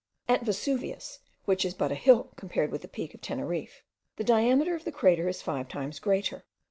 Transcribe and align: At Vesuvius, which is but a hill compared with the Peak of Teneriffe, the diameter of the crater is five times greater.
At 0.27 0.41
Vesuvius, 0.41 1.19
which 1.45 1.63
is 1.63 1.75
but 1.75 1.91
a 1.91 1.93
hill 1.93 2.31
compared 2.35 2.71
with 2.71 2.81
the 2.81 2.87
Peak 2.87 3.13
of 3.13 3.21
Teneriffe, 3.21 3.83
the 4.15 4.23
diameter 4.23 4.73
of 4.73 4.83
the 4.83 4.91
crater 4.91 5.27
is 5.29 5.43
five 5.43 5.67
times 5.67 5.99
greater. 5.99 6.43